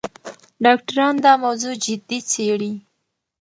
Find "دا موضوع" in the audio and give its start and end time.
1.25-1.73